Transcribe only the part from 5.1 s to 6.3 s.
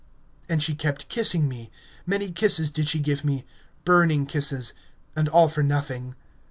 and all for nothing...